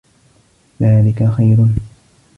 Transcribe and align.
ذَلِكَ 0.81 1.23
خَيْرٌ 1.29 1.67